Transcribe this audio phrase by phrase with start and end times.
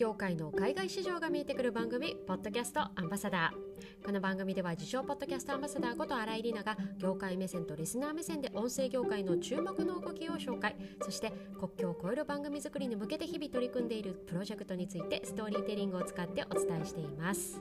[0.00, 4.06] 業界の海外市場が見えてくる番組ポッドキャストアンバサダー。
[4.06, 10.74] この番組では自称ポッドキャストアンバサダーこと新井里奈が業界目線とリスナー目線で音声業界の注目の動きを紹介。
[11.02, 17.60] そして国境を越える番組作りに向けて日々取り組んでいるプロジェクトについてストーリーテリングを使ってお伝えしています。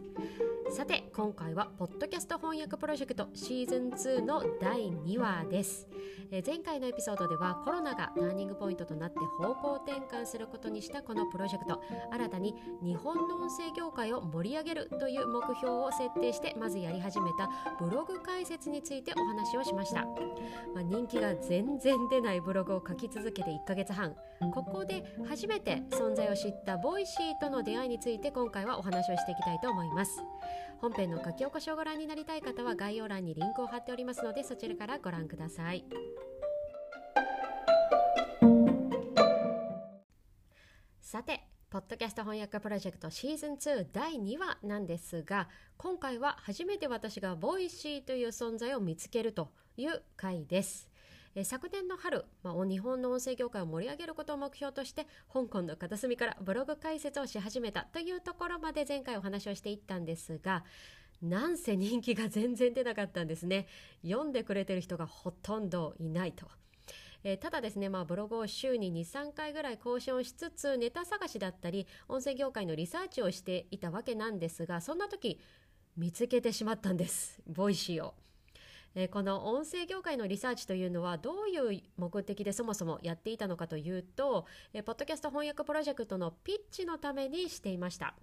[0.71, 5.87] さて今回はポッドキャスト翻訳プロジェクトシーズン2の第2話です。
[6.31, 11.81] え前回のエピソードではコロナがターニングポイントとなって方向転換することにしたこのプロジェクト。
[12.11, 17.49] 新たに日本の音声業界を盛り上げるという目標を設定してまずやり始めた
[17.83, 20.05] ブログ開設についてお話をしました、
[20.75, 24.15] まあ、人気が全然出ないブログを書き続けて1ヶ月半。
[24.53, 30.21] ここで初めて存在を知った Voicy との出会いについて今回はお話をしていきたいと思います。
[30.81, 35.85] 本編の書き起こしをご覧になりたい方は概要欄にリンクを貼っておりますのでそちらからご覧ください。
[41.01, 50.89] さてポッドキャスト翻訳プロジェクトシーズン2第2話なんですが今回は初めて私が Voicy という存在を見つけるという回です。
[51.35, 60.63] え昨年の春、まあ、日本の音声業界を盛り上げることを目標として香港の片隅からブログ開設をし始めたというところまで前回お話をしていったんですが
[61.21, 63.67] なんせ人気が全然出なかったんですね
[64.03, 66.47] 読んでくれてる人がほとんどいないと
[67.23, 75.37] えー、ただですね、まあ、ブログを週に2、3回ぐらい更新をしつつ、ネタ探しだったり、音声業界のリサーチをしていたわけなんですが、そんな時、
[75.97, 77.41] 見つけてしまったんです。
[77.45, 78.13] Voicy を。
[78.95, 88.15] えー、この音声業界のリサーチというのはどういう目的でそもそもやっていたのかというと、えー、ポッドキャスト翻訳プロジェクトのピッチのためにしていました。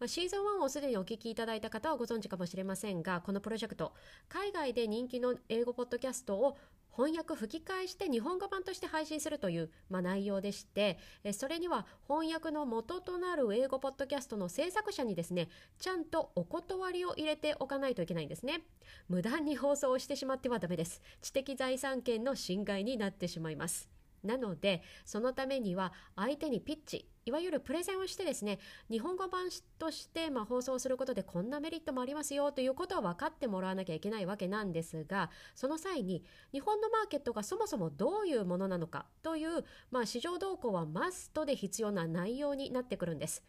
[0.00, 3.92] まあ、シーズン1をすでにお聞きいただいた方はご存知かもしれませんが、このプロジェクト、
[4.28, 6.56] 海外で人気の英語ポッドキャストを
[6.96, 10.98] 翻訳吹き替えして日本語版として配信するという、まあ、内容でして
[11.32, 18.62] それには翻訳の元となる英語ポッドキャストの制作者にですねちゃんとお断りを入れておかないといけないんですね。
[19.08, 21.02] 無断に放送をしてしまってはダメです。
[21.20, 23.88] 知的財産権の侵害になってしまいます。
[24.22, 28.58] なのでそのためには相手にピッチいわゆるプレゼンをしてですね
[28.90, 29.48] 日本語版
[29.78, 43.42] としてま放送することでこんなメリットもありますよということは分かってもらわなきゃいけないわけなんですがその際に日本のマーケットがそもそもどういうものなのかという、まあ、市場動向はマストで必要な内容になってくるんです。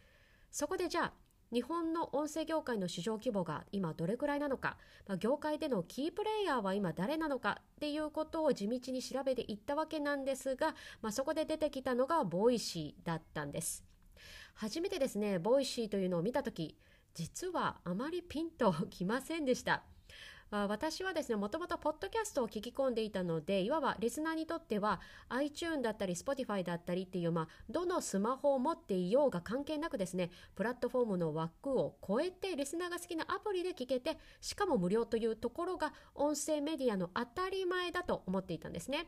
[0.50, 4.76] そこでじゃあ日本の音声業界の市場規模が今どれくらいなのか、
[5.06, 13.84] まあ、業界でのキープレイヤーは今誰なのかっていうことを地道に調べていったわけなんですが、まあ、そこで出てきたのが Voicy だったんです。
[14.54, 16.76] 初めてですね、 Voicy というのを見た時、
[17.14, 19.84] 実はあまりピンときませんでした。
[20.64, 39.06] 私はですね、もともとポッドキャストを聞き込んでいたので、いわばリスナーにとっては iTune だったり Spotify だったりっていう、まあ、どのスマホを持っていようが関係なくですね、プラットフォームの枠を超えてリスナーが好きなアプリで聞けて、しかも無料というところが音声メディアの当たり前だと思っていたんですね。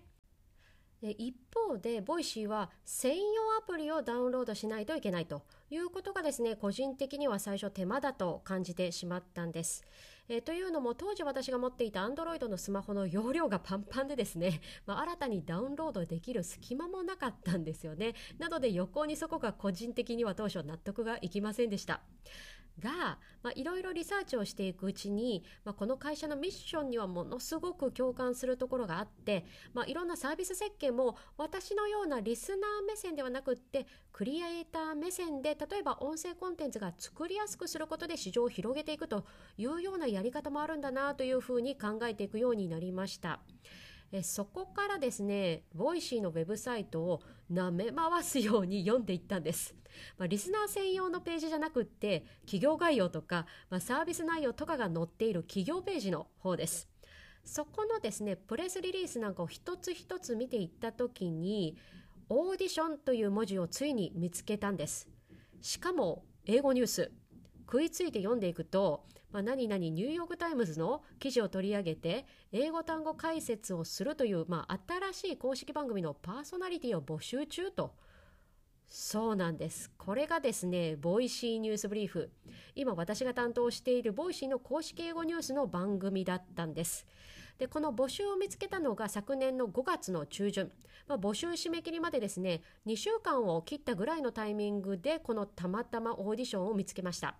[1.00, 3.22] で一方で、 Voicy は専用
[3.56, 9.84] アプリをダウンロードしないといけないということがですね、個人的には最初手間だと感じてしまったんです。
[10.30, 18.14] えー、というのも当時私が持っていた Android のスマホの容量がパンパンでですね、 まあ、新たにダウンロードできる隙間もなかったんですよね。
[18.38, 22.02] なので余計にそこが個人的には当初納得がいきませんでした。
[22.78, 23.18] が、
[23.54, 29.44] いろいろリサーチをしていくうちに、まあ、この会社のミッションにはものすごく共感するところがあって、
[29.74, 39.24] まあ、いろんなサービス設計も私のようなリスナー目線ではなくってクリエイター目線で例えば音声コンテンツが作りやすくすることで市場を広げていくと
[39.56, 43.40] いうようなやり方もあるんだなというふうに考えていくようになりました。
[44.10, 47.20] えそこからですね、 Voicy のウェブサイトを
[47.52, 49.74] 舐め回すように読んでいったんです。
[50.16, 56.88] まあ、リスナー専用のページじゃなくって、企業概要とか、まあ、サービス内容とかが載っている企業ページの方です。
[57.44, 61.76] そこのですね、プレスリリースなんかを一つ一つ見ていったときに、
[62.30, 65.08] オーディションという文字をついに見つけたんです。
[65.60, 67.12] しかも、英語ニュース。
[67.70, 74.78] 食いついて読んでいくと、まあ、何々ニューヨーク・タイムズの記事を取り上げて英語単語解説をするという、まあ、
[75.12, 77.92] 新しい公式番組のパーソナリティを募集中と
[78.90, 79.90] そうなんです。
[79.98, 82.30] これがですね、 Voicy News Brief。
[82.74, 87.06] 今私が担当している Voicy の公式英語ニュースの番組だったんです。
[87.58, 90.72] で、この募集を見つけたのが昨年の5月の中旬。
[91.06, 97.36] まあ、募集締め切りまでですね、2週間を切ったぐらいのタイミングで、このたまたまオーディションを見つけました。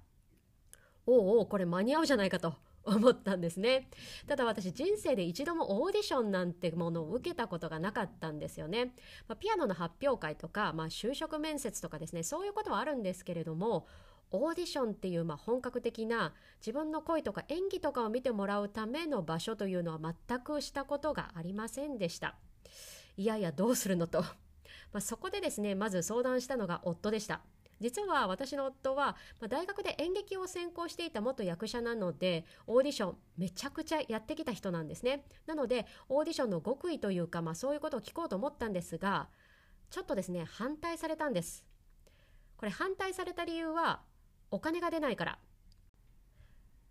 [1.10, 3.88] おうおう、これ間に合うじゃないかと 思ったんですね。
[4.26, 8.94] ただ私人生で一度もオーディションなんてものを受けたことがなかったんですよね、
[9.26, 13.86] まあ、ピアノの発表会とか、まあ、就職面接とかですねそういうことはあるんですけれども
[14.30, 22.36] オーディションっていうまあ本格的な自分の声とか演技とかを見てもらうための場所というのは全くしたことがありませんでした。
[23.16, 24.20] いやいやどうするのと。
[24.92, 27.40] まあ、そこでですねまず相談したのが夫でした。
[27.80, 35.24] 実は私の夫は、まあ、大学で演劇を専攻していた元役者なのでオーディションめちゃくちゃやってきた人なんですね。
[35.46, 39.28] なのでオーディションの極意というか、まあ、そういうことを聞こうと思ったんですが
[39.90, 41.64] ちょっとですね反対されたんです。
[42.56, 44.00] これ反対された理由は
[44.50, 45.38] お金が出ないから。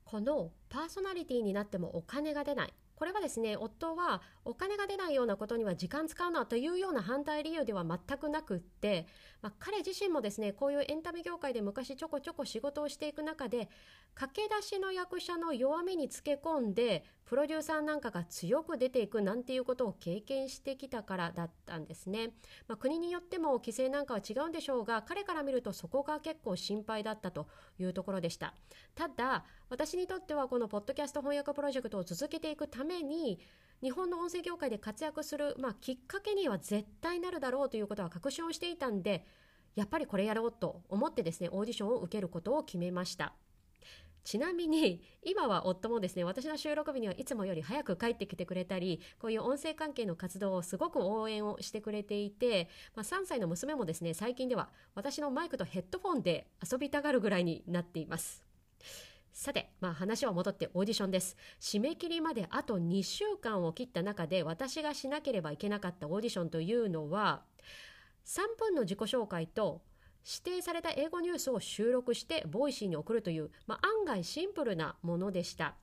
[0.05, 2.73] このパーソナリティになってもお金が出ない。
[2.97, 9.05] これはですね夫はお金が出ないようなことには時間使うなというような反対理由では全くなくって、
[9.43, 13.69] まあ、彼自身もですねこういうエンタメ業界で昔ちょこちょこ仕事をしていく中で
[14.17, 22.31] 駆け出しの役者の弱みにつけ込んでプロデューサーなんかが強く出ていくなんていうことを経験してきたからだったんですね、
[22.67, 27.47] まあ、国によっても規制なんかは違うんでしょうが彼から見るとそこが結構心配だったと
[27.77, 28.55] いうところでした。
[28.95, 33.39] ただ私にとってはこのポッドキャスト翻訳プロジェクトを続けていくために
[33.83, 39.23] 日本の音声業界で活躍する、まあ、きっかけには絶対なるだろうということは確信をしていたんで
[39.75, 43.35] やっぱりこれやろうと思ってですねオーディションを受けることを決めました。
[44.27, 58.43] ちなみに今は夫もですね私の収録日にはいつもより早く帰ってきてくれたりこういう音声関係の活動をすごく応援をしてくれていて、まあ、3歳の娘もですね最近では私のマイクとヘッドフォンで遊びたがるぐらいになっています
[59.31, 61.37] さて、まあ、話は戻ってオーディションです。
[61.61, 67.43] 締め切りまであと2週間を切った中で私がしなければいけなかったオーディションというのは
[68.25, 69.83] 3分の自己紹介と
[70.29, 75.75] 指定された英語ニュースを収録して Voicy に送るという、まあ、案外シンプルなものでした。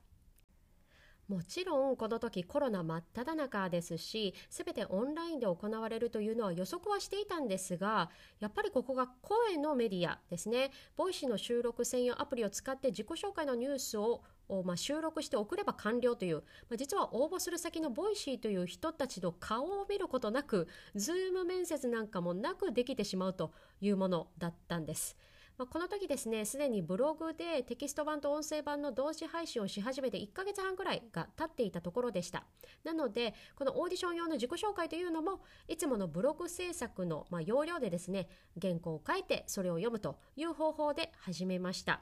[1.27, 14.21] もちろんこの時コロナ真っ只中ですし全てオンラインで行われるというのは予測はしていたんですがやっぱりここが声のメディアですね Voicy の収録専用アプリを使って自己紹介のニュースを
[14.63, 16.35] まあ、収録して送れば完了という、
[16.69, 23.51] まあ、実は応募する先の Voicy という人たちの顔を見ることなく Zoom 面接なんかもなくできてしまうと
[23.81, 25.17] いうものだったんです。
[25.57, 32.43] まあ、この時ですね、すでにブログでテキスト版と音声版の同時配信をし始めて1ヶ月半くらいが経っていたところでした。
[32.83, 38.27] なので、このオーディション用の自己紹介というのも、いつものブログ制作の、ま要領でですね、
[38.61, 42.01] 原稿を書いてそれを読むという方法で始めました。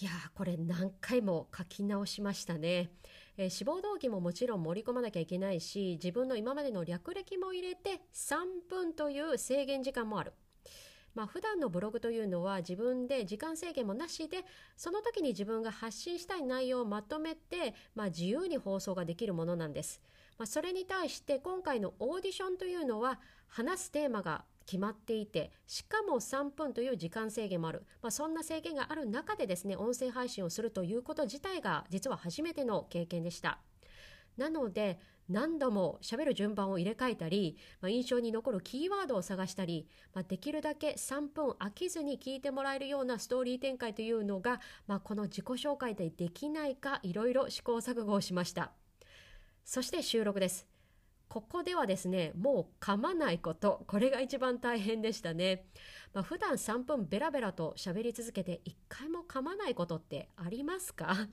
[0.00, 2.90] いやー、これ何回も書き直しましたね。
[3.36, 10.32] えー、志望動機ももちろん盛り込まなきゃいけないし、自分の今までの略歴も入れて3分という制限時間もある。
[11.14, 14.44] まあ、普段のブログというのは自分で時間制限もなしで
[14.76, 20.00] その時に自分が発信したい内容をまとめて、まあ、自由に放送ができるものなんです。
[20.38, 33.58] まあ、それに対して今回のオーディションというのは話すテーマが決まっていてしかも3分という時間制限もある、まあ、そんな制限がある中でですね音声配信をするということ自体が実は初めての経験でした
[34.36, 48.72] なので何度も喋る順番を入れ替えたり、まあ、印象に残るキーワードを探したり、まあ、できるだけ3分飽きずに聞いてもらえるようなストーリー展開というのが、まあ、この自己紹介でできないかいろいろ試行錯誤をしました。
[49.64, 50.66] そして収録です。
[51.28, 55.64] ここではですねもう噛まないことこれが一番大変でしたね、
[56.12, 61.26] まあ、普段3分ベラベラと喋り続けて1回も噛まないことってありますか？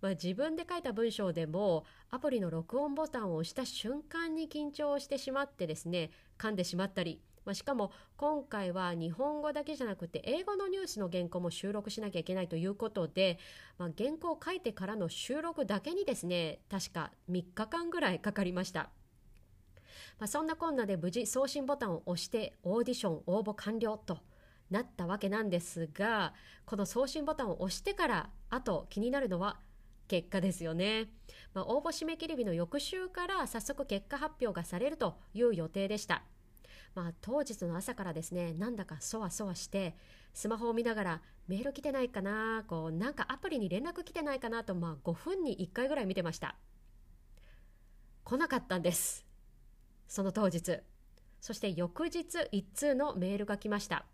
[0.00, 13.38] まあ、自分で書いた文章でもアプリの録音ボタンを押した瞬間に緊張してしまってですね噛んでしまったり、まあ、しかも今回は日本語だけじゃなくて英語のニュースの原稿も収録しなきゃいけないということで、
[13.78, 18.90] まあ、原稿を書いてからの収録だけにですね確か3日間ぐらいかかりました。
[20.18, 24.18] まあ、そんなこんなで無事送信ボタンを押してオーディション応募完了と
[24.70, 26.32] なったわけなんですが
[26.64, 29.58] この送信ボタンを押してからあと気になるのは
[30.08, 31.08] 結果ですよね、
[31.54, 36.22] まあ、応募締め切り日の翌週から早速結果発表がされるという予定でした、
[36.94, 39.96] まあ、当日の朝からですねなんだかそわそわして
[40.32, 46.56] スマホを見ながらメール来てないかなこうなんかアプリに連絡来てないかなと、まあ、5分に1回ぐらい見てました。
[48.26, 49.24] 来なかったんです。
[50.08, 50.80] その当日。
[51.40, 54.04] そして翌日1通のメールが来ました。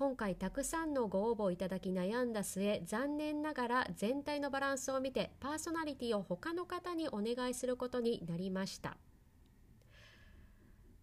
[0.00, 8.96] 今回たくさんのご応募いただき悩んだ末残念ながら全体のバランスを見てパーソナリティを他の方にお願いすることになりました。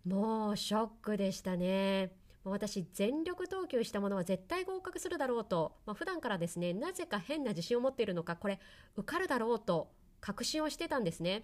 [0.03, 2.11] もうショックでしたね。
[2.43, 8.59] 私全力投球したものは絶対合格するだろうと、まあ、普段からですねなぜか変な自信を持っているのかこれ
[8.95, 11.43] 受かるだろうと確信をしてたんですね。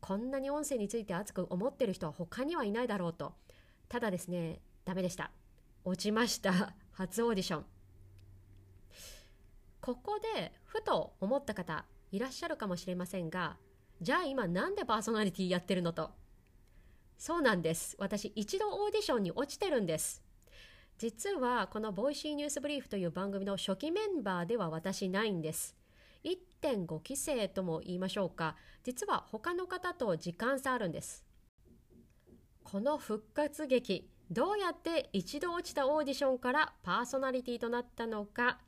[0.00, 3.34] こんなに音声について熱く思ってる人は他にはいないだろうと。
[3.86, 5.30] ただですねダメでした。
[5.84, 6.74] 落ちました。
[6.96, 7.64] 初オーディション。
[9.82, 13.58] ここでふと思った方いらっしゃるかもしれませんが
[14.00, 16.10] じゃあ今なんでパーソナリティやってるのと。
[17.18, 17.96] そうなんです。
[17.98, 20.22] 私一度オーディションに落ちてるんです。
[20.96, 25.76] 実はこの Voicy News Brief という番組の初期メンバーでは私ないんです。
[26.24, 28.56] 1.5期生とも言いましょうか。
[28.84, 31.26] 実は他の方と時間差あるんです。
[32.64, 38.58] この復活劇どうやって一度落ちたオーディションからパーソナリティとなったのか。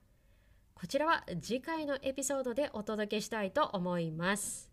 [0.74, 4.70] こちらは次回のエピソードでお届けしたいと思います。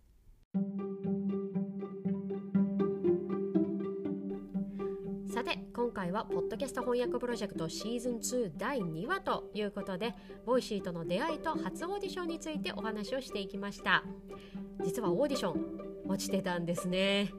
[5.33, 10.13] さて今回はポッドキャスト翻訳プロジェクトシーズン2第2話ということで
[10.45, 14.03] Voicy との出会いと初オーディションについてお話をしていきました。
[14.83, 17.31] 実はオーディション落ちてたんですね。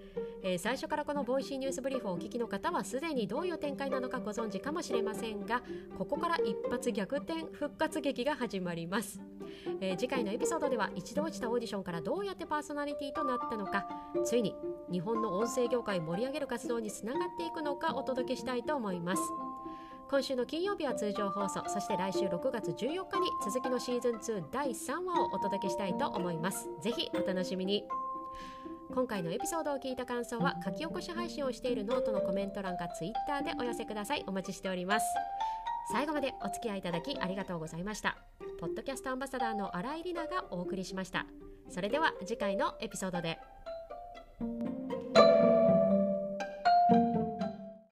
[0.46, 5.60] えー、最初からこの Voicy News Brief をお聞きの方はすでにどういう展開なのかご存知かもしれませんが
[5.98, 9.20] ここから一発逆転復活劇が始まります、
[9.80, 13.88] えー、次回のエピソードでは一度落ちたオーディションからどうやってパーソナリティとなったのか
[14.24, 14.54] ついに
[14.88, 19.22] 日本の音声業界を盛り上げる活動につながっていくのかお届けしたいと思います。
[20.08, 26.68] 今週の金曜日は通常放送そして来週6月14日に続きのシーズン2第3話をお届けしたいと思います。
[26.80, 27.82] ぜひお楽しみに。
[28.95, 34.25] 今回のエピソードを聞いた感想は書き起こし配信をしているノートのコメント欄か Twitter でお寄せください。
[34.26, 35.07] お待ちしております。
[35.93, 38.16] 最後までお付き合いいただきありがとうございました。
[38.59, 41.26] ポッドキャストアンバサダーの新井里奈がお送りしました。
[41.69, 43.38] それでは次回のエピソードで。